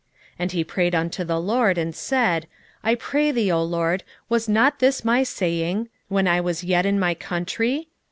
4:2 0.31 0.35
And 0.39 0.51
he 0.53 0.63
prayed 0.63 0.95
unto 0.95 1.23
the 1.23 1.39
LORD, 1.39 1.77
and 1.77 1.93
said, 1.95 2.47
I 2.81 2.95
pray 2.95 3.29
thee, 3.29 3.51
O 3.51 3.63
LORD, 3.63 4.03
was 4.29 4.49
not 4.49 4.79
this 4.79 5.05
my 5.05 5.21
saying, 5.21 5.89
when 6.07 6.27
I 6.27 6.41
was 6.41 6.63
yet 6.63 6.87
in 6.87 6.99
my 6.99 7.13
country? 7.13 7.87